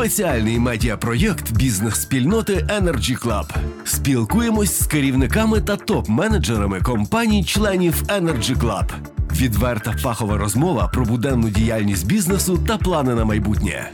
[0.00, 3.56] Спеціальний медіапроєкт бізнес-спільноти Energy Club.
[3.84, 8.92] Спілкуємось з керівниками та топ-менеджерами компаній-членів Energy Club.
[9.32, 13.92] Відверта фахова розмова про буденну діяльність бізнесу та плани на майбутнє.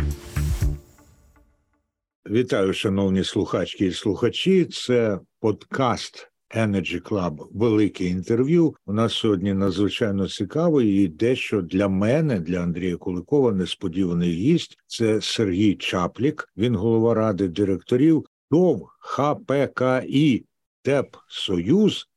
[2.31, 4.65] Вітаю, шановні слухачки і слухачі.
[4.65, 8.75] Це подкаст Energy Club велике інтерв'ю.
[8.87, 14.79] У нас сьогодні надзвичайно цікавий і дещо для мене, для Андрія Куликова, несподіваний гість.
[14.87, 16.49] Це Сергій Чаплік.
[16.57, 20.45] Він голова ради директорів ТОВ ХПКІ
[20.83, 22.09] ТЕП Союз.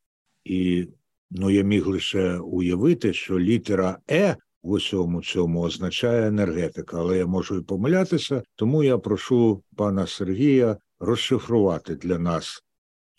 [0.44, 0.88] І
[1.30, 4.36] ну я міг лише уявити, що літера Е.
[4.62, 10.76] В усьому цьому означає енергетика, але я можу і помилятися, тому я прошу пана Сергія
[10.98, 12.62] розшифрувати для нас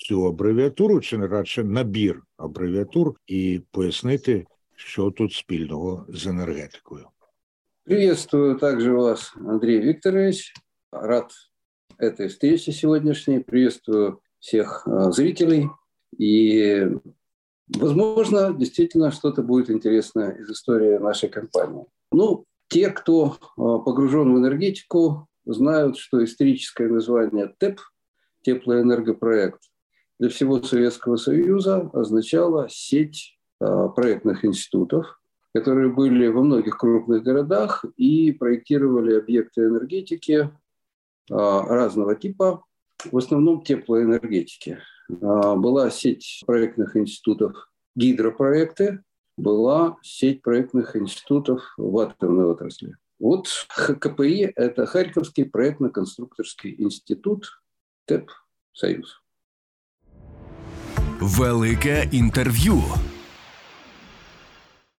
[0.00, 7.06] цю абревіатуру, чи не радше набір абревіатур, і пояснити, що тут спільного з енергетикою.
[7.84, 10.54] Приветствую также вас, Андрей Викторович.
[10.92, 11.30] Рад
[11.98, 13.40] этой встрече сегодняшней.
[13.40, 15.68] Приветствую всех зрителей.
[16.18, 16.88] И,
[17.68, 21.84] возможно, действительно что-то будет интересное из истории нашей компании.
[22.12, 27.80] Ну, те, кто погружен в энергетику, знают, что историческое название ТЭП,
[28.42, 29.60] теплоэнергопроект,
[30.21, 35.19] для всего Советского Союза означала сеть а, проектных институтов,
[35.51, 40.51] которые были во многих крупных городах и проектировали объекты энергетики
[41.31, 42.63] а, разного типа,
[43.03, 44.77] в основном теплоэнергетики.
[45.23, 49.03] А, была сеть проектных институтов гидропроекты,
[49.37, 52.95] была сеть проектных институтов в атомной отрасли.
[53.17, 57.47] Вот ХКПИ– это Харьковский проектно-конструкторский институт
[58.05, 58.29] ТЭП
[58.71, 59.20] «Союз».
[61.21, 62.81] Велике інтерв'ю.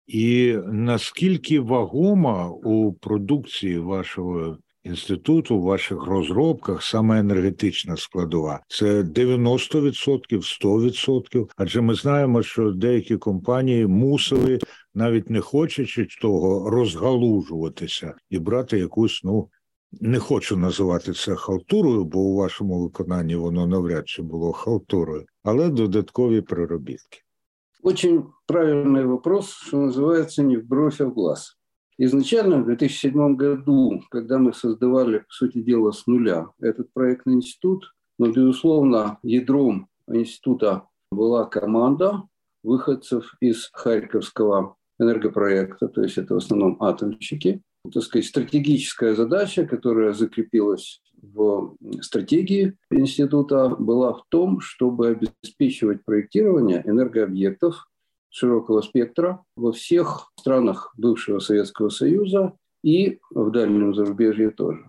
[0.07, 8.61] І наскільки вагома у продукції вашого інституту, в ваших розробках саме енергетична складова?
[8.69, 11.49] Це 90%, 100%?
[11.57, 14.59] Адже ми знаємо, що деякі компанії мусили,
[14.95, 19.49] навіть не хочучи того, розгалужуватися і брати якусь ну
[19.92, 25.70] не хочу називати це халтурою, бо у вашому виконанні воно навряд чи було халтурою, але
[25.70, 27.20] додаткові приробітки.
[27.84, 31.58] Очень правильный вопрос, что называется, не в бровь, а в глаз.
[32.00, 37.96] Изначально в 2007 году, когда мы создавали, по сути дела, с нуля этот проектный институт,
[38.20, 42.24] но, безусловно, ядром института была команда
[42.64, 50.13] выходцев из Харьковского энергопроекта, то есть это в основном атомщики, так сказать, стратегическая задача, которая
[50.13, 57.89] закрепилась в стратегии института, была в том, чтобы обеспечивать проектирование энергообъектов
[58.31, 64.85] широкого спектра во всех странах бывшего Советского Союза и в дальнем зарубежье тоже.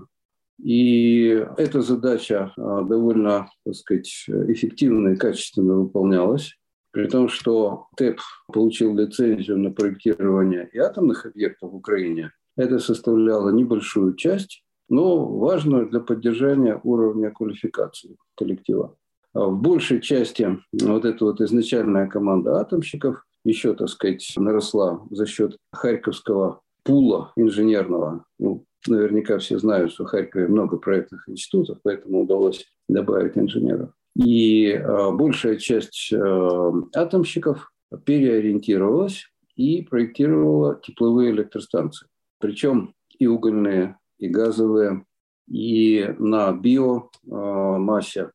[0.62, 6.56] И эта задача а, довольно, так сказать, эффективно и качественно выполнялась.
[6.92, 13.50] При том, что ТЭП получил лицензию на проектирование и атомных объектов в Украине– это составляло
[13.50, 18.96] небольшую часть, но важную для поддержания уровня квалификации коллектива.
[19.34, 25.26] А в большей части вот эта вот изначальная команда атомщиков еще, так сказать, наросла за
[25.26, 28.26] счет Харьковского пула инженерного.
[28.40, 33.90] Ну, наверняка все знают, что в Харькове много проектных институтов, поэтому удалось добавить инженеров.
[34.16, 37.72] И э, большая часть э, атомщиков
[38.06, 39.26] переориентировалась
[39.56, 42.08] и проектировала тепловые электростанции
[42.44, 45.06] причем и угольные, и газовые,
[45.48, 48.32] и на биомассе.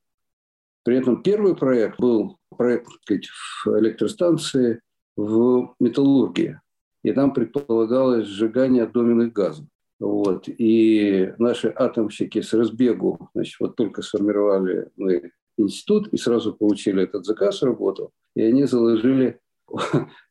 [0.82, 3.28] При этом первый проект был проект сказать,
[3.66, 4.80] электростанции
[5.14, 6.58] в металлургии.
[7.04, 9.66] И там предполагалось сжигание доменных газов.
[10.00, 10.48] Вот.
[10.48, 17.26] И наши атомщики с разбегу, значит, вот только сформировали мы институт и сразу получили этот
[17.26, 19.38] заказ, работу, и они заложили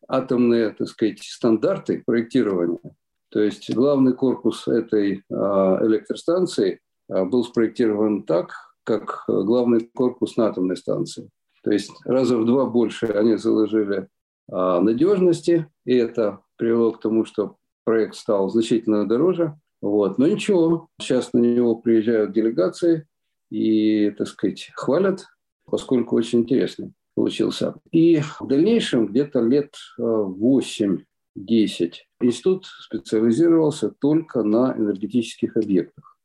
[0.08, 2.96] атомные, так сказать, стандарты проектирования
[3.30, 6.80] то есть главный корпус этой а, электростанции
[7.10, 8.52] а, был спроектирован так,
[8.84, 11.30] как главный корпус на атомной станции.
[11.64, 14.08] То есть раза в два больше они заложили
[14.50, 19.60] а, надежности, и это привело к тому, что проект стал значительно дороже.
[19.82, 20.18] Вот.
[20.18, 23.08] Но ничего, сейчас на него приезжают делегации
[23.50, 25.26] и, так сказать, хвалят,
[25.66, 27.76] поскольку очень интересный получился.
[27.92, 31.04] И в дальнейшем, где-то лет 8
[31.36, 36.18] 10 институт специализировался только на энергетических объектах.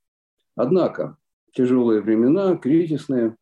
[0.54, 1.16] Однако
[1.52, 3.36] тяжелые времена, кризисные,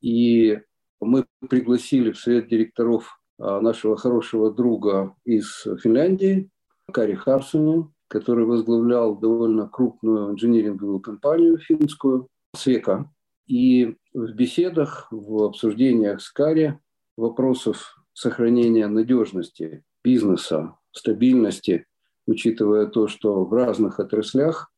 [0.00, 0.60] и
[1.00, 6.50] мы пригласили в совет директоров а, нашего хорошего друга из Финляндии,
[6.92, 13.10] Кари Харсуни, который возглавлял довольно крупную инжиниринговую компанию финскую, Свека.
[13.46, 16.78] И в беседах, в обсуждениях с Кари
[17.16, 21.86] вопросов сохранения надежности бизнеса, стабильности,
[22.26, 24.72] учитывая то, что в разных отраслях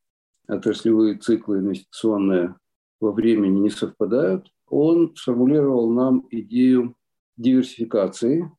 [0.47, 2.57] отраслевые циклы инвестиционные
[3.01, 6.95] во времени не совпадают, он сформулировал нам идею
[7.37, 8.51] диверсификации,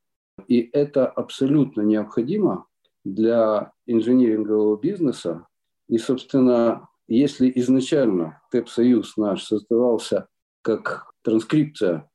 [0.48, 2.66] и это абсолютно необходимо
[3.04, 5.48] для инжинирингового бизнеса.
[5.88, 10.28] И, собственно, если изначально ТЭП-союз наш создавался
[10.62, 12.10] как транскрипция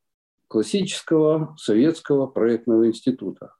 [0.49, 3.55] классического советского проектного института,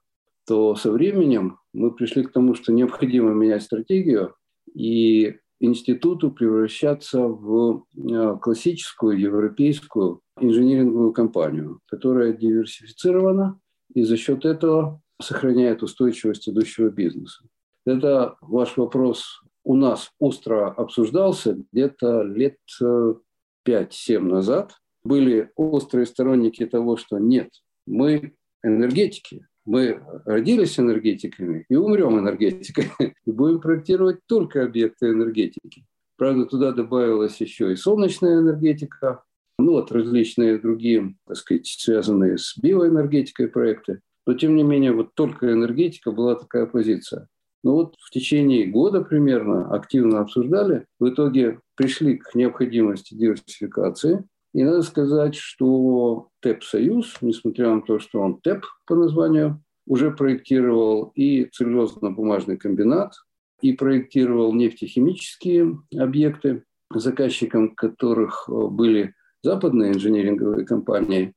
[0.51, 4.35] то со временем мы пришли к тому, что необходимо менять стратегию
[4.73, 13.61] и институту превращаться в э, классическую европейскую инжиниринговую компанию, которая диверсифицирована
[13.93, 17.45] и за счет этого сохраняет устойчивость идущего бизнеса.
[17.85, 23.25] Это ваш вопрос у нас остро обсуждался где-то лет 5-7
[23.65, 24.73] э, назад.
[25.05, 27.51] Были острые сторонники того, что нет,
[27.87, 28.33] мы
[28.63, 35.85] энергетики, мы родились энергетиками и умрем энергетиками, и будем проектировать только объекты энергетики.
[36.17, 39.23] Правда, туда добавилась еще и солнечная энергетика,
[39.57, 44.01] ну вот различные другие, так сказать, связанные с биоэнергетикой проекты.
[44.25, 47.27] Но тем не менее, вот только энергетика была такая позиция.
[47.63, 54.23] Ну вот в течение года примерно активно обсуждали, в итоге пришли к необходимости диверсификации.
[54.53, 61.11] И надо сказать, что ТЭП-союз, несмотря на то, что он ТЭП по названию, уже проектировал
[61.15, 63.13] и целлюлозно-бумажный комбинат,
[63.61, 66.63] и проектировал нефтехимические объекты,
[66.93, 69.13] заказчиком которых э, были
[69.43, 71.33] западные инженеринговые компании,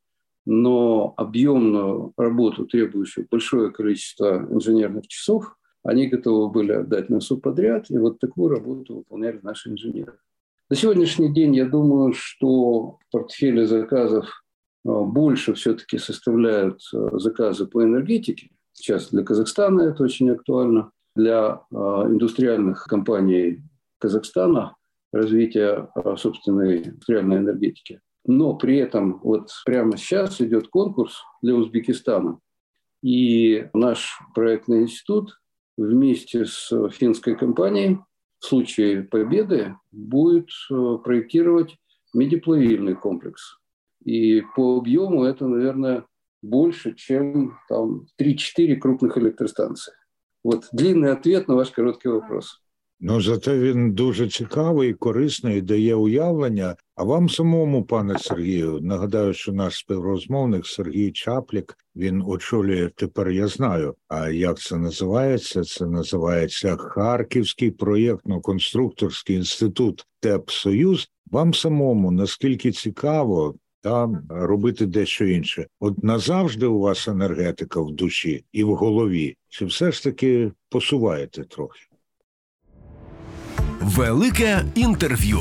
[0.46, 7.98] но объемную работу, требующую большое количество инженерных часов, они готовы были отдать на субподряд, и
[7.98, 10.18] вот такую работу выполняли наши инженеры.
[10.70, 17.84] На сегодняшний день я думаю, что портфели заказов э, больше все-таки составляют э, заказы по
[17.84, 18.48] энергетике.
[18.72, 20.90] Сейчас для Казахстана это очень актуально.
[21.14, 23.62] Для э, индустриальных компаний
[23.98, 24.74] Казахстана
[25.12, 28.00] развития собственной индустриальной энергетики.
[28.24, 32.38] Но при этом вот прямо сейчас идет конкурс для Узбекистана.
[33.02, 35.38] И наш проектный институт
[35.76, 37.98] вместе с финской компанией
[38.44, 41.78] в случае победы будет э, проектировать
[42.12, 43.58] медиплавильный комплекс.
[44.04, 46.04] И по объему это, наверное,
[46.42, 49.94] больше, чем там 3-4 крупных электростанции.
[50.44, 52.62] Вот длинный ответ на ваш короткий вопрос.
[53.00, 56.76] Ну зате він дуже цікавий, корисний, дає уявлення.
[56.96, 63.30] А вам самому, пане Сергію, нагадаю, що наш співрозмовник Сергій Чаплік він очолює тепер.
[63.30, 63.94] Я знаю.
[64.08, 65.64] А як це називається?
[65.64, 71.08] Це називається Харківський проєктно-конструкторський інститут ТЕП Союз.
[71.30, 75.66] Вам самому наскільки цікаво там робити дещо інше?
[75.80, 81.44] От назавжди у вас енергетика в душі і в голові, чи все ж таки посуваєте
[81.44, 81.80] трохи?
[83.86, 85.40] Велике интервью.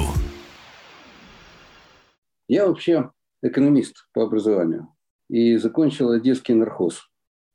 [2.50, 3.10] Я вообще
[3.42, 4.90] экономист по образованию
[5.30, 7.10] и закончил Одесский нархоз.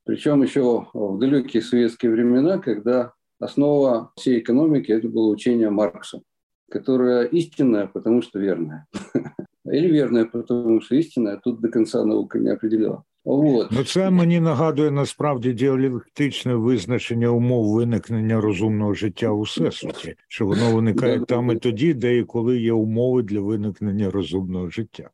[0.07, 6.23] Причем еще в далекие советские времена, когда основа всей экономики это было учение Маркса,
[6.71, 8.87] которое истинное, потому что верное.
[9.67, 13.05] Или верное, потому что истинное, тут до конца наука не определила.
[13.31, 13.73] От.
[13.73, 20.75] Ну, це мені нагадує насправді діалектичне визначення умов виникнення розумного життя у всесвіті, що воно
[20.75, 25.11] виникає там і тоді, де і коли є умови для виникнення розумного життя.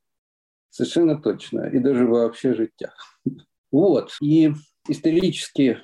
[0.70, 1.66] Совершенно точно.
[1.66, 2.92] И даже вообще життя.
[3.72, 4.10] Вот.
[4.22, 4.54] И
[4.88, 5.78] исторически,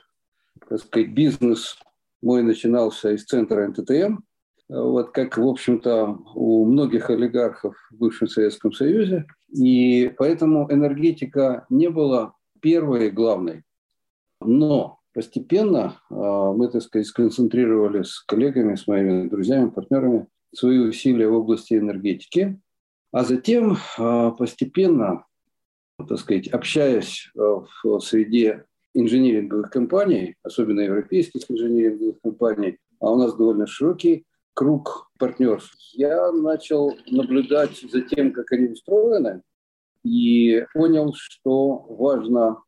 [0.68, 1.78] так сказать, бизнес
[2.22, 4.18] мой начинался из центра НТТМ,
[4.68, 9.24] вот как, в общем-то, у многих олигархов в бывшем Советском Союзе.
[9.52, 13.64] И поэтому энергетика не была первой главной.
[14.40, 21.28] Но постепенно а, мы, так сказать, сконцентрировали с коллегами, с моими друзьями, партнерами свои усилия
[21.28, 22.60] в области энергетики.
[23.12, 25.24] А затем а, постепенно,
[26.08, 28.64] так сказать, общаясь а, в среде
[28.94, 35.70] инжиниринговых компаний, особенно европейских инжиниринговых компаний, а у нас довольно широкий круг партнеров.
[35.92, 39.42] Я начал наблюдать за тем, как они устроены,
[40.04, 42.62] и понял, что важно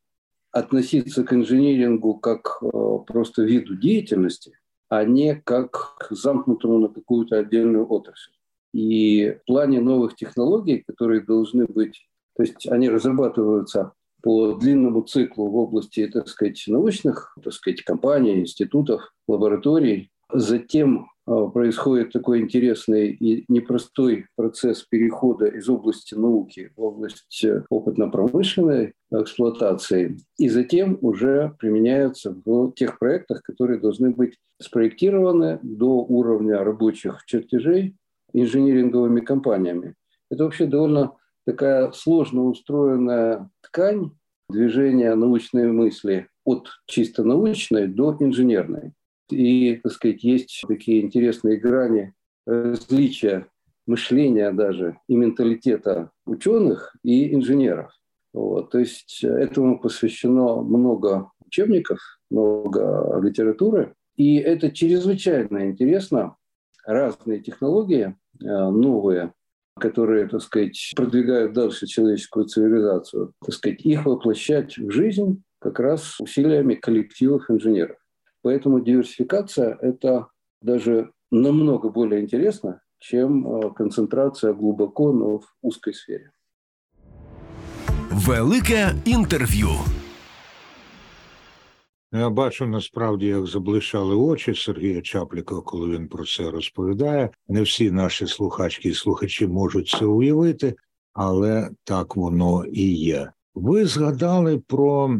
[0.50, 2.68] относиться к инжинирингу как э,
[3.06, 4.58] просто виду деятельности,
[4.88, 8.32] а не как к замкнутому на какую-то отдельную отрасль.
[8.74, 15.48] И в плане новых технологий, которые должны быть, то есть они разрабатываются по длинному циклу
[15.48, 23.44] в области, так сказать, научных, так сказать, компаний, институтов, лабораторий, Затем происходит такой интересный и
[23.48, 32.34] непростой процесс перехода из области науки в область э, опытно-промышленной эксплуатации, и затем уже применяются
[32.44, 37.96] в тех проектах, которые должны быть спроектированы до уровня рабочих чертежей
[38.32, 39.94] инжиниринговыми компаниями.
[40.30, 41.12] Это вообще довольно
[41.46, 44.12] такая сложно устроенная ткань
[44.48, 48.92] движения научной мысли от чисто научной до инженерной.
[49.30, 52.14] И, так сказать, есть такие интересные грани
[52.46, 53.46] различия
[53.86, 57.92] мышления даже и менталитета ученых и инженеров.
[58.32, 58.70] Вот.
[58.70, 61.98] То есть этому посвящено много учебников,
[62.30, 63.94] много литературы.
[64.16, 66.36] И это чрезвычайно интересно.
[66.84, 69.32] Разные технологии, э, новые,
[69.78, 76.18] которые, так сказать, продвигают дальше человеческую цивилизацию, так сказать, их воплощать в жизнь как раз
[76.20, 77.96] усилиями коллективов инженеров.
[78.43, 80.27] Поэтому диверсификация – это
[80.61, 86.31] даже намного более интересно, чем э, концентрация глубоко, но в узкой сфере.
[88.11, 89.69] Велике інтерв'ю.
[92.11, 97.29] Я бачу насправді, як заблищали очі Сергія Чапліка, коли він про це розповідає.
[97.47, 100.75] Не всі наші слухачки і слухачі можуть це уявити,
[101.13, 103.31] але так воно і є.
[103.55, 105.19] Ви згадали про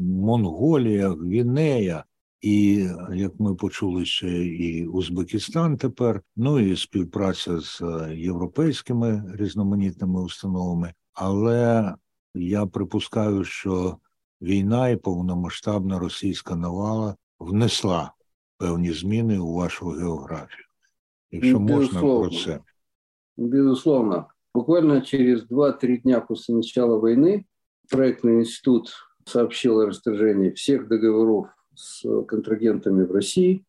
[0.00, 2.04] Монголія, Гвінея.
[2.40, 7.82] І як ми почули ще і Узбекистан тепер, ну і співпраця з
[8.14, 10.94] європейськими різноманітними установами.
[11.12, 11.94] Але
[12.34, 13.96] я припускаю, що
[14.42, 18.12] війна і повномасштабна російська навала внесла
[18.58, 20.66] певні зміни у вашу географію.
[21.30, 22.60] Якщо можна про це.
[23.36, 24.26] Безусловно.
[24.56, 27.44] Буквально через 2-3 дня после начала войны
[27.90, 28.90] проектный институт
[29.26, 33.66] сообщил о расторжении всех договоров с контрагентами в России,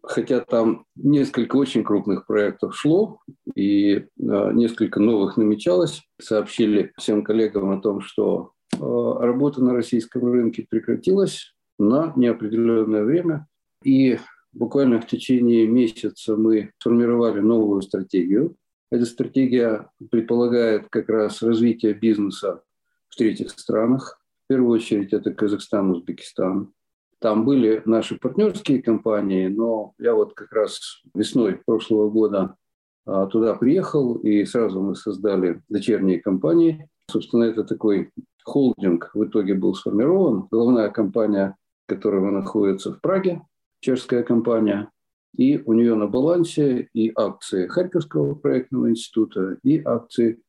[0.00, 3.18] хотя там несколько очень крупных проектов шло,
[3.56, 6.04] и э, несколько новых намечалось.
[6.20, 13.48] Сообщили всем коллегам о том, что э, работа на российском рынке прекратилась на неопределенное время.
[13.82, 14.20] И
[14.52, 18.54] буквально в течение месяца мы сформировали новую стратегию
[18.90, 22.62] эта стратегия предполагает как раз развитие бизнеса
[23.08, 24.20] в третьих странах.
[24.44, 26.72] В первую очередь это Казахстан, Узбекистан.
[27.20, 32.56] Там были наши партнерские компании, но я вот как раз весной прошлого года
[33.04, 36.88] а, туда приехал, и сразу мы создали дочерние компании.
[37.10, 38.12] Собственно, это такой
[38.44, 40.46] холдинг в итоге был сформирован.
[40.50, 43.42] Главная компания, которая находится в Праге,
[43.80, 44.90] чешская компания,
[45.36, 50.40] и у нее на балансе и акции Харьковского проектного института, и акции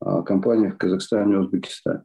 [0.00, 2.04] а, компаний в Казахстане и Узбекистане.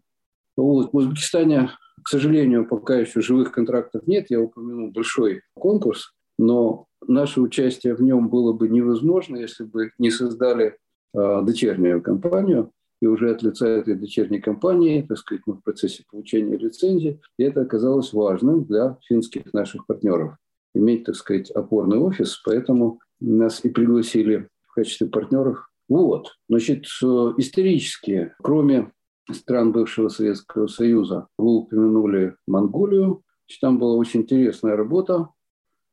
[0.58, 0.92] Вот.
[0.92, 1.72] В Узбекистане,
[2.04, 4.28] к сожалению, пока еще живых контрактов нет.
[4.30, 10.12] Я упомянул большой конкурс, но наше участие в нем было бы невозможно, если бы не
[10.12, 10.78] создали
[11.14, 12.72] а, дочернюю компанию.
[13.02, 17.44] И уже от лица этой дочерней компании, так сказать, мы в процессе получения лицензии, и
[17.44, 20.38] это оказалось важным для финских наших партнеров
[20.74, 25.70] иметь, так сказать, опорный офис, поэтому нас и пригласили в качестве партнеров.
[25.88, 27.06] Вот, значит, э,
[27.38, 28.92] исторически, кроме
[29.32, 33.22] стран бывшего Советского Союза, вы упомянули Монголию.
[33.62, 35.30] Там была очень интересная работа.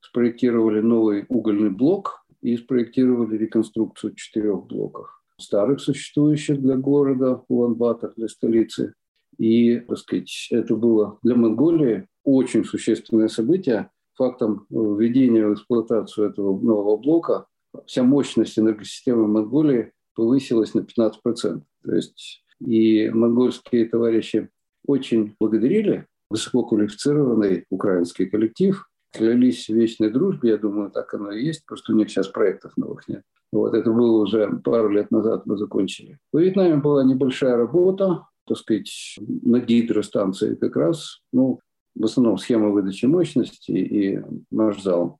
[0.00, 8.28] Спроектировали новый угольный блок и спроектировали реконструкцию четырех блоков старых существующих для города Улан-Батор, для
[8.28, 8.94] столицы.
[9.38, 16.60] И, так сказать, это было для Монголии очень существенное событие, фактом введения в эксплуатацию этого
[16.60, 17.46] нового блока
[17.86, 21.62] вся мощность энергосистемы Монголии повысилась на 15%.
[21.84, 24.50] То есть и монгольские товарищи
[24.86, 31.64] очень благодарили высококвалифицированный украинский коллектив, клялись в вечной дружбе, я думаю, так оно и есть,
[31.64, 33.22] просто у них сейчас проектов новых нет.
[33.52, 36.18] Вот это было уже пару лет назад, мы закончили.
[36.30, 41.22] В Вьетнаме была небольшая работа, так сказать, на гидростанции как раз.
[41.32, 41.60] Ну,
[41.94, 44.20] в основном схема выдачи мощности и
[44.50, 45.18] марш-зал.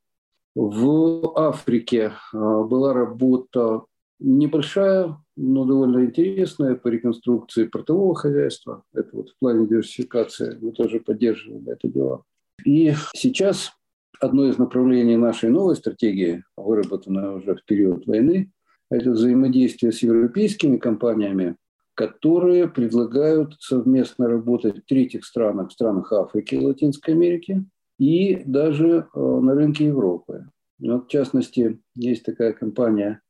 [0.55, 3.85] В Африке а, была работа
[4.19, 8.83] небольшая, но довольно интересная по реконструкции портового хозяйства.
[8.93, 12.25] Это вот в плане диверсификации мы тоже поддерживали это дело.
[12.65, 13.73] И сейчас
[14.21, 18.53] одно из направлений нашей новой стратегии, выработанной уже в период войны,
[18.91, 21.57] это взаимодействие с европейскими компаниями,
[22.01, 27.63] которые предлагают совместно работать в третьих странах, в странах Африки Латинской Америки,
[27.99, 30.47] и даже э, на рынке Европы.
[30.79, 33.21] Вот, в частности, есть такая компания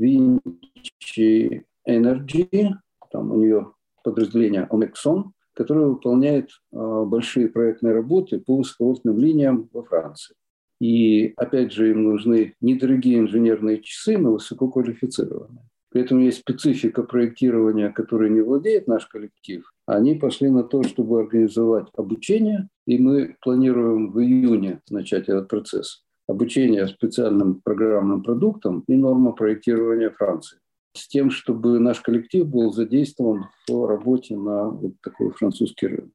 [0.00, 2.68] Vinci Energy,
[3.10, 3.72] там у нее
[4.04, 10.36] подразделение Omexon, которое выполняет э, большие проектные работы по высоковольтным линиям во Франции.
[10.80, 15.64] И опять же им нужны недорогие инженерные часы, но высококвалифицированные.
[15.90, 19.70] При этом есть специфика проектирования, которой не владеет наш коллектив.
[19.86, 26.04] Они пошли на то, чтобы организовать обучение, и мы планируем в июне начать этот процесс.
[26.28, 30.58] Обучение специальным программным продуктам и норма проектирования Франции.
[30.96, 36.10] С тем, чтобы наш коллектив был задействован в работе на вот такой французский рынок.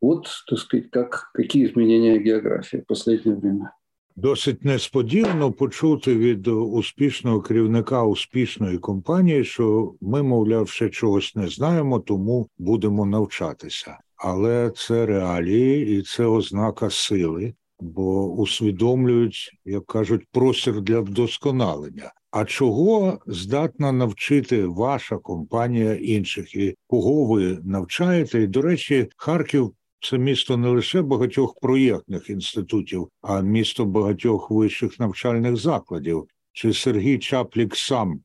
[0.00, 3.72] Вот, так сказать, как, какие изменения географии в последнее время.
[4.20, 11.98] Досить несподівано почути від успішного керівника успішної компанії, що ми, мовляв, ще чогось не знаємо,
[11.98, 13.98] тому будемо навчатися.
[14.16, 22.12] Але це реалії і це ознака сили, бо усвідомлюють, як кажуть, простір для вдосконалення.
[22.30, 28.42] А чого здатна навчити ваша компанія інших, і кого ви навчаєте?
[28.42, 35.00] І до речі, Харків це місто не лише багатьох проєктних інститутів, а місто багатьох вищих
[35.00, 36.24] навчальних закладів.
[36.52, 38.20] Чи Сергій Чаплік сам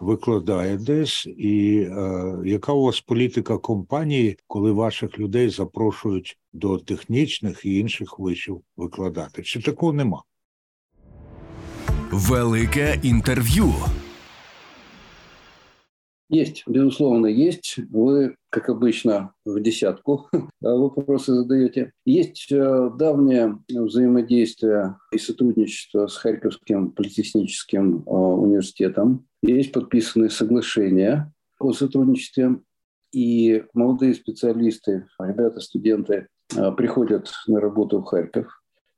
[0.00, 7.64] викладає десь, і е, яка у вас політика компанії, коли ваших людей запрошують до технічних
[7.64, 9.42] і інших вишів викладати?
[9.42, 10.22] Чи такого нема?
[12.10, 13.74] Велике інтерв'ю.
[16.34, 17.76] Есть, безусловно, есть.
[17.90, 20.26] Вы, как обычно, в десятку
[20.60, 21.92] вопросы задаете.
[22.04, 29.28] Есть э, давнее взаимодействие и сотрудничество с Харьковским политехническим э, университетом.
[29.42, 32.58] Есть подписанные соглашения о сотрудничестве.
[33.12, 38.48] И молодые специалисты, ребята, студенты э, приходят на работу в Харьков,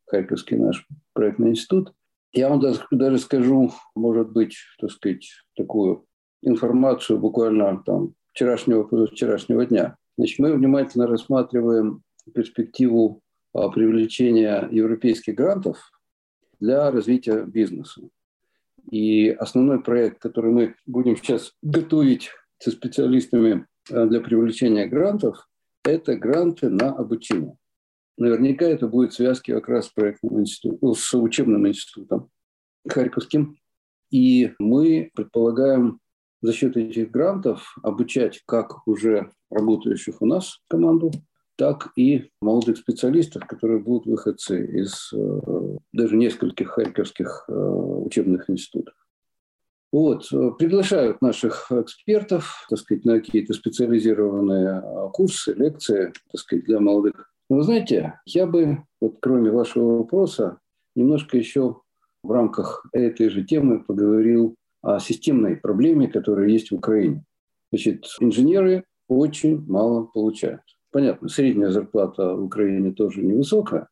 [0.07, 1.93] Харьковский наш проектный институт.
[2.33, 6.07] Я вам даже, скажу, может быть, так сказать, такую
[6.43, 9.97] информацию буквально там вчерашнего, позавчерашнего дня.
[10.19, 13.23] Значит, мы внимательно рассматриваем перспективу
[13.53, 15.79] а, привлечения европейских грантов
[16.61, 18.03] для развития бизнеса.
[18.91, 25.49] И основной проект, который мы будем сейчас готовить со специалистами а, для привлечения грантов,
[25.85, 27.57] это гранты на обучение.
[28.19, 32.31] Наверняка это будет связки как раз с проектным институтом, с учебным институтом
[32.89, 33.59] Харьковским.
[34.11, 36.01] И мы предполагаем
[36.47, 41.11] за счет этих грантов обучать как уже работающих у нас команду,
[41.57, 48.95] так и молодых специалистов, которые будут выходцы из э, даже нескольких харьковских э, учебных институтов.
[49.93, 50.29] Вот.
[50.59, 57.33] Приглашают наших экспертов так сказать, на какие-то специализированные э, курсы, лекции так сказать, для молодых.
[57.51, 60.59] Но вы знаете, я бы, вот кроме вашего вопроса,
[60.95, 61.81] немножко еще
[62.23, 67.25] в рамках этой же темы поговорил о системной проблеме, которая есть в Украине.
[67.73, 70.63] Значит, инженеры очень мало получают.
[70.91, 73.89] Понятно, средняя зарплата в Украине тоже невысокая.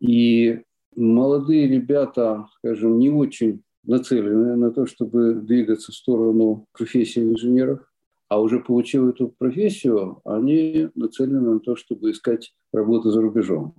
[0.00, 0.60] И
[0.94, 7.80] молодые ребята, скажем, не очень нацелены на то, чтобы двигаться в сторону профессии инженеров,
[8.28, 13.74] а уже получив эту профессию, они нацелены на то, чтобы искать работу за рубежом.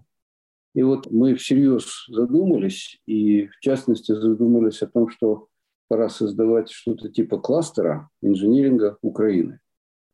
[0.73, 5.47] И вот мы всерьез задумались, и в частности задумались о том, что
[5.87, 9.59] пора создавать что-то типа кластера инжиниринга Украины.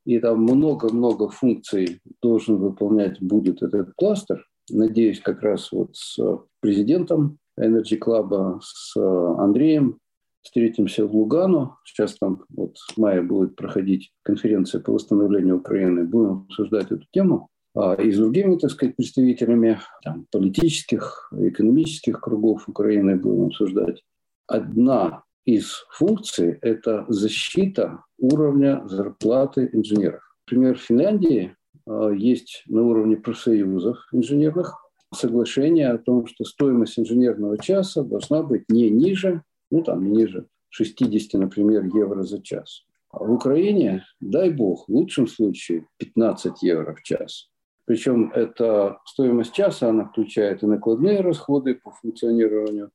[0.06, 4.46] И там много-много функций должен выполнять будет этот кластер.
[4.70, 6.18] Надеюсь, как раз вот с
[6.60, 10.00] президентом Energy Club, с Андреем
[10.42, 11.76] встретимся в Лугану.
[11.86, 16.04] Сейчас там вот в мае будет проходить конференция по восстановлению Украины.
[16.04, 17.50] Будем обсуждать эту тему.
[17.76, 24.04] А и с другими, так сказать, представителями там, политических, экономических кругов Украины будем обсуждать.
[24.48, 30.22] Одна из функций– это защита уровня зарплаты инженеров.
[30.46, 31.56] Например, в Финляндии
[31.88, 34.76] а, есть на уровне профсоюзов инженерных
[35.14, 40.48] соглашение о том, что стоимость инженерного часа должна быть не ниже, ну там не ниже
[40.70, 42.84] 60, например, евро за час.
[43.12, 47.50] А в Украине, дай бог, в лучшем случае 15 евро в час.
[47.86, 52.92] Причем эта стоимость часа, она включает и накладные расходы по функционированию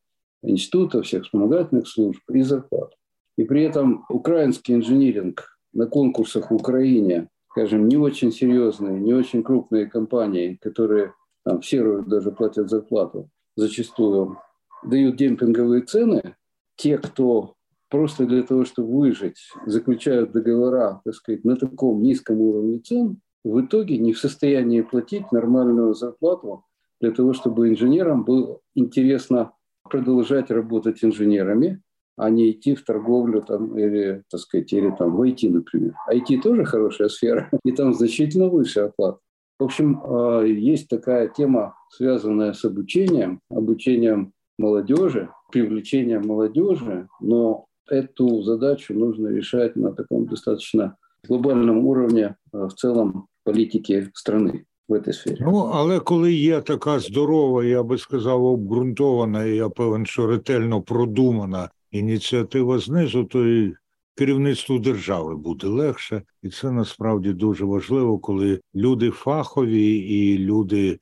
[0.46, 2.92] института, всех вспомогательных служб и зарплат.
[3.36, 9.42] И при этом украинский инжиниринг на конкурсах в Украине, скажем, не очень серьезные, не очень
[9.42, 11.12] крупные компании, которые
[11.44, 14.38] там, в серую даже платят зарплату, зачастую
[14.82, 16.36] дают демпинговые цены,
[16.76, 17.54] те, кто
[17.90, 23.60] просто для того, чтобы выжить, заключают договора, так сказать, на таком низком уровне цен, в
[23.60, 26.64] итоге не в состоянии платить нормальную зарплату
[27.00, 29.52] для того, чтобы инженерам было интересно
[29.88, 31.82] продолжать работать инженерами,
[32.16, 35.94] а не идти в торговлю там, или, так сказать, или там в IT, например.
[36.10, 39.18] IT тоже хорошая сфера, и там значительно выше оплата.
[39.58, 48.42] В общем, а, есть такая тема, связанная с обучением, обучением молодежи, привлечением молодежи, но эту
[48.42, 50.96] задачу нужно решать на таком достаточно
[51.26, 55.36] глобальном уровне а, в целом политики страны в этой сфері.
[55.40, 60.82] Ну, але коли є така здорова, я би сказав, обґрунтована, і я певен, що ретельно
[60.82, 63.74] продумана ініціатива знизу, то і
[64.14, 70.98] керівництву держави буде легше, і це насправді дуже важливо, коли люди фахові і люди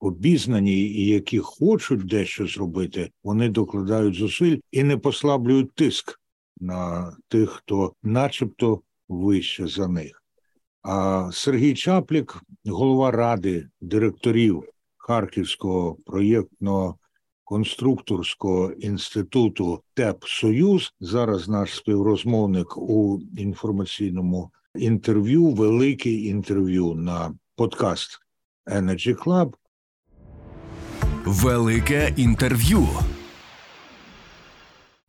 [0.00, 6.20] обізнані, і які хочуть дещо зробити, вони докладають зусиль і не послаблюють тиск
[6.60, 10.17] на тих, хто, начебто, вище за них.
[11.32, 14.64] Сергій Чаплік, голова ради директорів
[14.96, 16.98] Харківського проєктного
[17.44, 20.92] конструкторського інституту ТЕП Союз.
[21.00, 28.18] Зараз наш співрозмовник у інформаційному інтерв'ю, велике інтерв'ю на подкаст
[28.66, 29.54] Energy Club.
[31.24, 32.86] Велике інтерв'ю.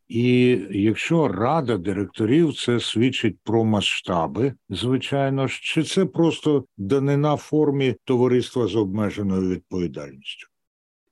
[0.09, 7.97] І якщо рада директорів це свідчить про масштаби, звичайно ж, чи це просто данина формі
[8.05, 10.47] товариства з обмеженою відповідальністю?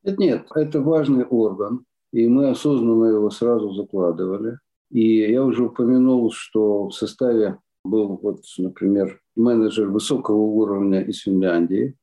[0.04, 4.58] Нет, нет, это важный орган, и мы осознанно его сразу закладывали.
[4.90, 11.94] И я уже упомянул, что в составе был, вот, например, менеджер высокого уровня из Финляндии.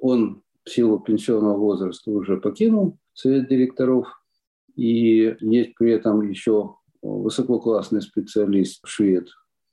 [0.00, 4.06] Он в силу пенсионного возраста уже покинул совет директоров.
[4.75, 9.27] И есть при этом еще высококлассный специалист швед.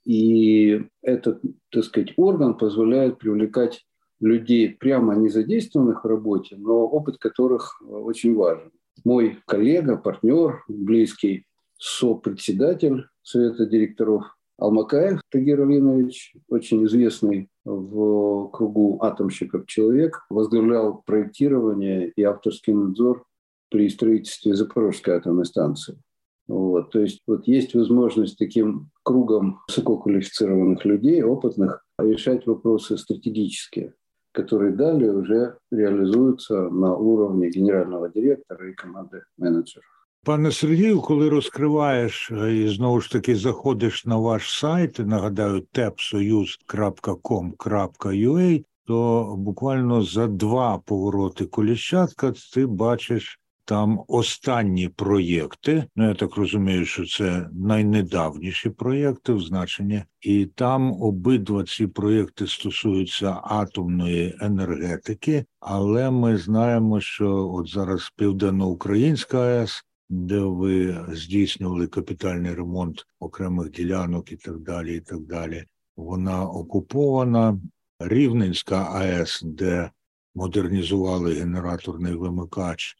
[0.05, 3.85] И этот, так сказать, орган позволяет привлекать
[4.19, 8.71] людей, прямо не задействованных в работе, но опыт которых э, очень важен.
[9.05, 11.45] Мой коллега, партнер, близкий
[11.77, 14.25] сопредседатель Совета директоров
[14.57, 23.23] Алмакаев Тагир Алинович, очень известный в кругу атомщиков человек, возглавлял проектирование и авторский надзор
[23.70, 25.98] при строительстве Запорожской атомной станции.
[26.46, 33.94] Вот, то есть вот есть возможность таким кругом высококвалифицированных людей, опытных, решать вопросы стратегические
[34.34, 39.88] которые далее уже реалізуються на уровні генерального директора і команди менеджерів.
[40.24, 49.34] Пане Сергію, коли розкриваєш і знову ж таки заходиш на ваш сайт, нагадаю, tepsoyuz.com.ua, то
[49.38, 53.37] буквально за два повороти коліщатка ти бачиш
[53.69, 55.85] там останні проєкти.
[55.95, 62.47] Ну я так розумію, що це найнедавніші проєкти в значенні, і там обидва ці проєкти
[62.47, 65.45] стосуються атомної енергетики.
[65.59, 69.83] Але ми знаємо, що от зараз Південноукраїнська АЕС.
[70.09, 75.63] Де ви здійснювали капітальний ремонт окремих ділянок і так далі, і так далі.
[75.97, 77.59] Вона окупована.
[77.99, 79.91] Рівненська АЕС, де
[80.35, 82.95] модернізували генераторний вимикач,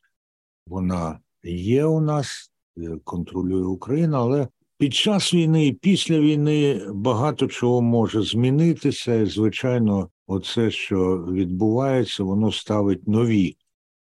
[0.69, 7.47] вона є у нас, е, контролює Україна, але під час війни і після війни багато
[7.47, 9.15] чого може змінитися.
[9.15, 13.57] І, звичайно, оце, що відбувається, воно ставить нові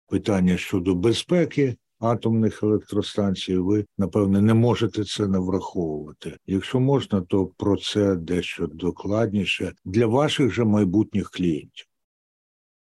[0.07, 1.75] питання щодо безпеки.
[1.99, 6.37] Атомних електростанцій, ви напевне не можете це не враховувати.
[6.47, 11.85] Якщо можна, то про це дещо докладніше для ваших же майбутніх клієнтів.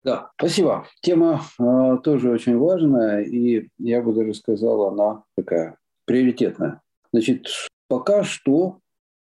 [0.04, 0.86] Да, спасибо.
[1.00, 6.82] Тема э, тоже очень важная, и я бы даже сказал, она такая приоритетная.
[7.12, 7.46] Значит,
[7.86, 8.80] пока что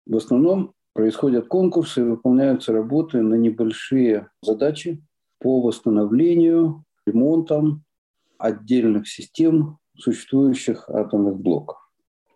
[0.08, 5.04] в основном происходят конкурсы, выполняются работы на небольшие задачи
[5.40, 7.84] по восстановлению, ремонтам
[8.40, 11.78] отдельных систем существующих атомных блоков.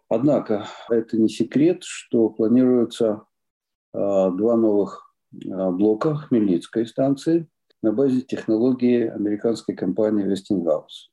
[0.10, 3.23] Однако это не секрет, что планируется
[3.93, 7.47] э, два новых э, блока Хмельницкой станции–
[7.82, 11.12] на базе технологии американской компании Westinghouse.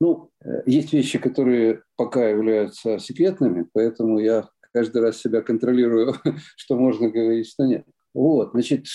[0.00, 6.14] Ну, э, есть вещи, которые пока являются секретными, поэтому я каждый раз себя контролирую,
[6.56, 7.84] что можно говорить, что нет.
[8.14, 8.86] Вот, значит,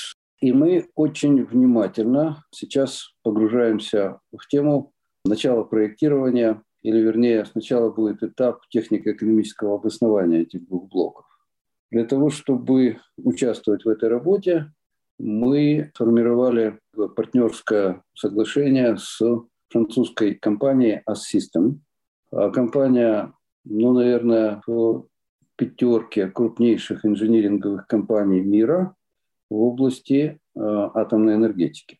[0.41, 4.93] и мы очень внимательно сейчас погружаемся в тему
[5.25, 11.25] начала проектирования, или вернее, сначала будет этап технико-экономического обоснования этих двух блоков.
[11.89, 14.71] Для того, чтобы участвовать в этой работе,
[15.19, 16.79] мы формировали
[17.15, 19.21] партнерское соглашение с
[19.69, 21.79] французской компанией Assystem.
[22.31, 23.33] А компания,
[23.63, 25.07] ну, наверное, в
[25.55, 28.95] пятерке крупнейших инжиниринговых компаний мира
[29.49, 31.99] в области э, атомной энергетики.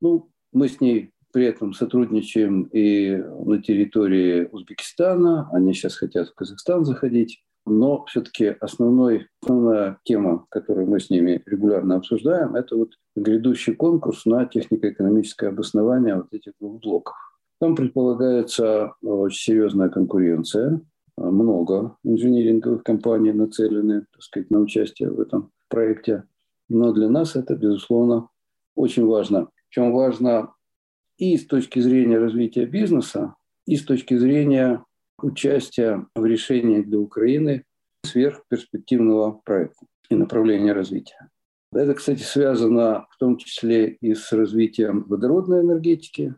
[0.00, 5.48] Ну, мы с ней при этом сотрудничаем и на территории Узбекистана.
[5.52, 7.42] Они сейчас хотят в Казахстан заходить.
[7.66, 14.24] Но все-таки основной, основная тема, которую мы с ними регулярно обсуждаем, это вот грядущий конкурс
[14.24, 17.14] на технико-экономическое обоснование вот этих двух блоков.
[17.60, 20.80] Там предполагается очень серьезная конкуренция.
[21.16, 26.24] Много инжиниринговых компаний нацелены так сказать, на участие в этом проекте.
[26.70, 28.28] Но для нас это, безусловно,
[28.74, 29.48] очень важно.
[29.68, 30.54] Причем важно
[31.18, 33.34] и с точки зрения развития бизнеса,
[33.66, 34.82] и с точки зрения
[35.24, 37.64] участия в решении для Украины
[38.04, 41.30] сверхперспективного проекта и направления развития.
[41.72, 46.34] Это, кстати, связано в том числе и с развитием водородной энергетики.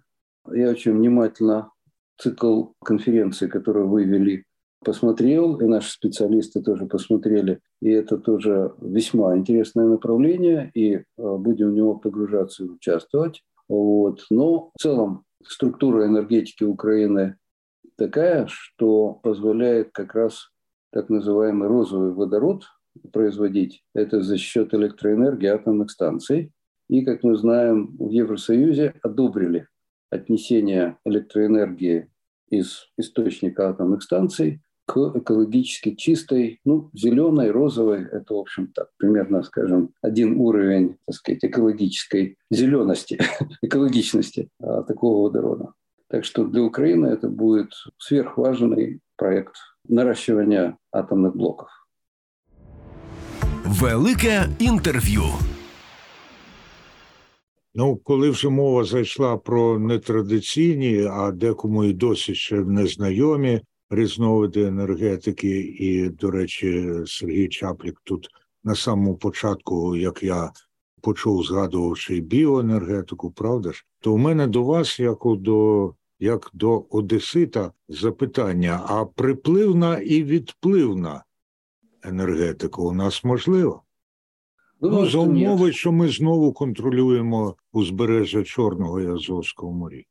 [0.51, 1.71] Я очень внимательно
[2.19, 4.45] цикл конференции, которую вы вели,
[4.85, 7.61] посмотрел, и наши специалисты тоже посмотрели.
[7.81, 13.43] И это тоже весьма интересное направление, и э, будем в него погружаться и участвовать.
[13.69, 14.27] Вот.
[14.29, 17.37] Но в целом структура энергетики Украины
[17.97, 20.51] такая, что позволяет как раз
[20.93, 22.65] так называемый розовый водород
[23.13, 23.83] производить.
[23.95, 26.53] Это за счет электроэнергии атомных станций.
[26.89, 29.69] И, как мы знаем, в Евросоюзе одобрили
[30.11, 32.11] отнесение электроэнергии
[32.51, 39.43] из источника атомных станций к экологически чистой, ну, зеленой, розовой, это, в общем, так, примерно,
[39.43, 43.19] скажем, один уровень, так сказать, экологической зелености,
[43.63, 45.73] экологичности а, такого водорода.
[46.12, 49.56] Так что для Украины это будет сверхважный проект
[49.88, 51.70] наращивания атомных блоков.
[53.66, 55.24] Велике інтерв'ю.
[57.76, 65.60] Ну, коли вже мова зайшла про нетрадиційні, а декому і досі ще незнайомі різновиди енергетики,
[65.60, 68.30] і, до речі, Сергій Чаплік тут
[68.64, 70.52] на самому початку, як я
[71.02, 77.72] почув, згадувавши біоенергетику, правда ж, то у мене до вас, як до як до Одесита,
[77.90, 81.24] запитання: а припливна і відпливна
[82.04, 83.82] енергетика у нас можлива?
[84.82, 90.04] Ну, за умови, що ми знову контролюємо узбережжя Чорного и Азовского моря.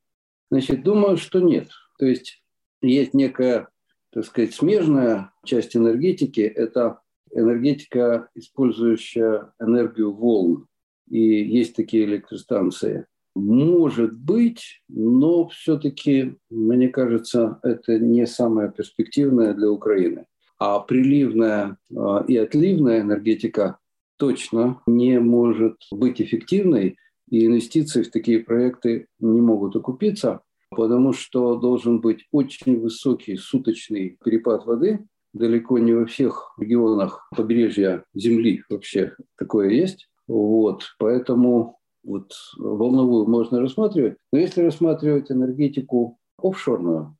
[0.50, 1.68] Значит, думаю, что нет.
[1.98, 2.42] То есть
[2.82, 3.68] есть некая,
[4.10, 6.40] так сказать, смежная часть энергетики.
[6.40, 6.98] Это
[7.32, 10.66] энергетика, использующая энергию волн.
[11.08, 13.06] И есть такие электростанции.
[13.35, 20.25] Может быть, но все-таки, мне кажется, это не самое перспективное для Украины.
[20.59, 23.79] А приливная а, и отливная энергетика
[24.17, 26.97] точно не может быть эффективной,
[27.29, 34.17] и инвестиции в такие проекты не могут окупиться, потому что должен быть очень высокий суточный
[34.23, 35.07] перепад воды.
[35.33, 40.09] Далеко не во всех регионах побережья Земли вообще такое есть.
[40.27, 44.17] Вот, поэтому вот волновую можно рассматривать.
[44.31, 47.17] Но если рассматривать энергетику офшорную,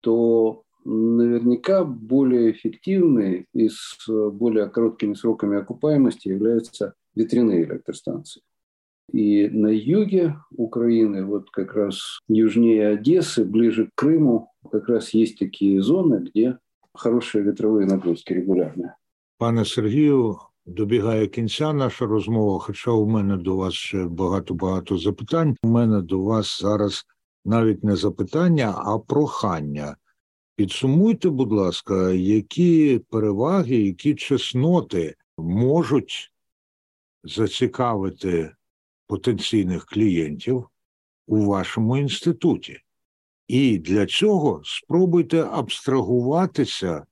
[0.00, 8.42] то наверняка более эффективной и с более короткими сроками окупаемости являются ветряные электростанции.
[9.12, 15.38] И на юге Украины, вот как раз южнее Одессы, ближе к Крыму, как раз есть
[15.38, 16.58] такие зоны, где
[16.94, 18.96] хорошие ветровые нагрузки регулярные.
[19.38, 22.58] Пане Сергію, добігає кінця наша розмова.
[22.58, 25.56] Хоча у мене до вас ще багато багато запитань.
[25.62, 27.04] У мене до вас зараз
[27.44, 29.96] навіть не запитання, а прохання.
[30.56, 36.32] Підсумуйте, будь ласка, які переваги, які чесноти можуть
[37.24, 38.54] зацікавити
[39.06, 40.68] потенційних клієнтів
[41.26, 42.78] у вашому інституті.
[43.48, 47.06] І для цього спробуйте абстрагуватися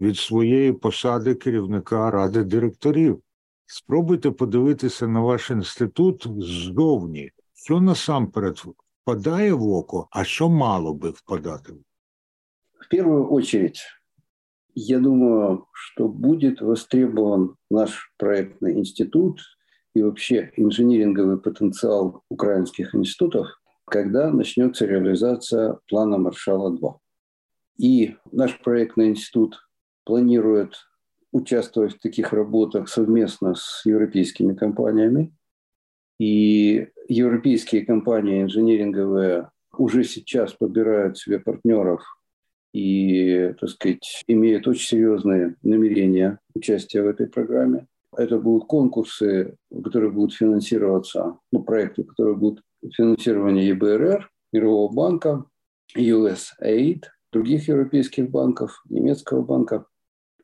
[0.00, 3.22] від своєї посади керівника ради директорів.
[3.66, 8.62] Спробуйте подивитися на ваш інститут ззовні, що насамперед
[9.02, 11.72] впадає в око, а що мало би впадати.
[12.80, 13.80] В первую очередь,
[14.74, 19.40] я думаю, что будет востребован наш проектный институт
[19.94, 23.46] и вообще инжиниринговый потенциал украинских институтов,
[23.86, 26.94] когда начнется реализация плана Маршала-2.
[27.78, 29.56] И наш проектный институт
[30.03, 30.75] планирует
[31.31, 35.33] участвовать в таких работах совместно с европейскими компаниями.
[36.19, 42.03] И европейские компании инжиниринговые уже сейчас подбирают себе партнеров
[42.73, 47.87] и, так сказать, имеют очень серьезные намерения участия в этой программе.
[48.15, 55.45] Это будут конкурсы, которые будут финансироваться, ну, проекты, которые будут финансирование ЕБРР, Мирового банка,
[55.95, 59.85] USAID– других европейских банков, немецкого банка.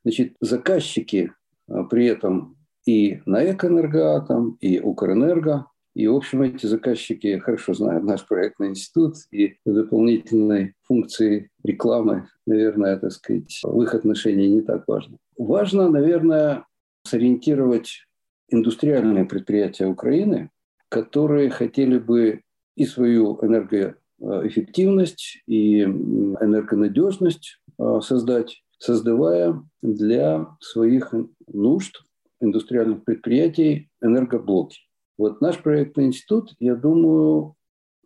[0.07, 1.33] Значит, заказчики
[1.67, 5.65] а, при этом и на Экоэнергоатом, и Укрэнерго,
[5.95, 12.95] и, в общем, эти заказчики хорошо знают наш проектный институт, и дополнительной функции рекламы, наверное,
[12.95, 15.17] так сказать, в их отношении не так важно.
[15.37, 16.65] Важно, наверное,
[17.03, 18.07] сориентировать
[18.47, 20.51] индустриальные предприятия Украины,
[20.87, 22.43] которые хотели бы
[22.77, 31.13] и свою энергоэффективность, и энергонадежность а, создать, создавая для своих
[31.47, 32.03] нужд
[32.39, 34.79] индустриальных предприятий энергоблоки.
[35.17, 37.55] Вот наш проектный институт, я думаю,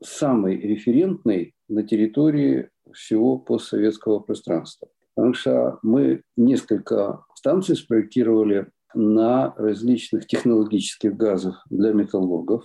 [0.03, 4.87] самый референтный на территории всего постсоветского пространства.
[5.15, 12.63] Потому что мы несколько станций спроектировали на различных технологических газах для металлургов,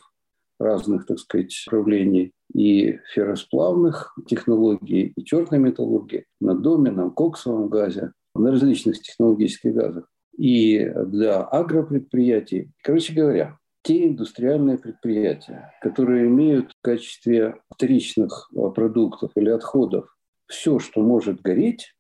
[0.59, 8.13] разных, так сказать, направлений и ферросплавных технологий, и черной металлургии, на доме, на коксовом газе,
[8.35, 10.09] на различных технологических газах.
[10.37, 19.49] И для агропредприятий, короче говоря, те индустриальные предприятия, которые имеют в качестве вторичных продуктов или
[19.49, 20.15] отходов
[20.47, 21.95] все, что может гореть,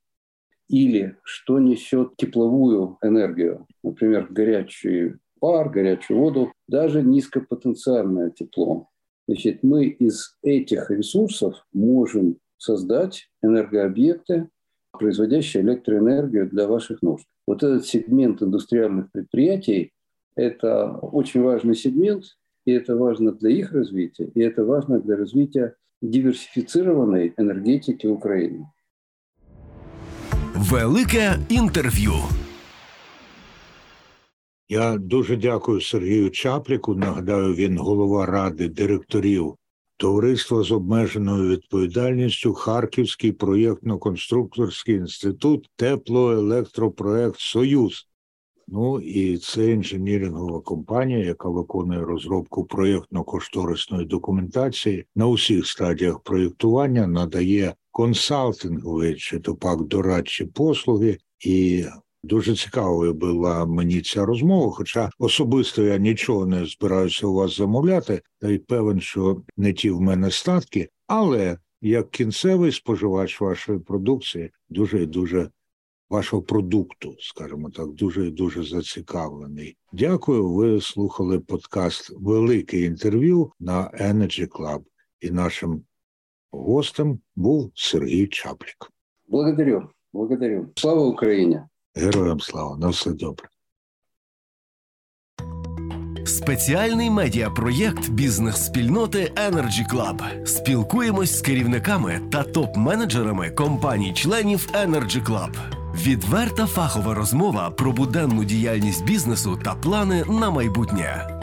[0.68, 8.88] или что несет тепловую энергию, например, горячий пар, горячую воду, даже низкопотенциальное тепло.
[9.28, 14.48] Значит, мы из этих ресурсов можем создать энергообъекты,
[14.92, 17.26] производящие электроэнергию для ваших нужд.
[17.46, 19.92] Вот этот сегмент индустриальных предприятий–
[20.36, 22.24] это очень важный сегмент,
[22.64, 28.66] и это важно для их развития, и это важно для развития диверсифицированной энергетики Украины.
[30.54, 32.45] Велике інтерв'ю.
[34.68, 36.94] Я дуже дякую Сергію Чапліку.
[36.94, 39.54] Нагадаю, він голова ради директорів
[39.96, 48.08] товариства з обмеженою відповідальністю Харківський проєктно-конструкторський інститут, теплоелектропроект Союз.
[48.68, 57.74] Ну і це інженірингова компанія, яка виконує розробку проєктно-кошторисної документації на усіх стадіях проєктування, надає
[57.90, 61.84] консалтингові чи то пак дорадчі послуги, і
[62.22, 64.72] дуже цікавою була мені ця розмова.
[64.72, 69.90] Хоча особисто я нічого не збираюся у вас замовляти, та й певен, що не ті
[69.90, 75.50] в мене статки, але як кінцевий споживач вашої продукції дуже і дуже.
[76.10, 79.76] Вашого продукту, скажімо так, дуже і дуже зацікавлений.
[79.92, 80.48] Дякую.
[80.48, 84.82] Ви слухали подкаст Велике інтерв'ю на Energy Club.
[85.20, 85.82] І нашим
[86.50, 88.92] Гостем був Сергій Чаплік.
[89.28, 90.68] Благодарю, благодарю.
[90.76, 91.60] Слава Україні!
[91.96, 93.48] Героям слава на все добре.
[96.26, 100.46] Спеціальний медіапроєкт бізнес-спільноти Energy Club.
[100.46, 105.56] Спілкуємось з керівниками та топ-менеджерами компаній-членів Energy Club.
[105.94, 111.35] Відверта фахова розмова про буденну діяльність бізнесу та плани на майбутнє.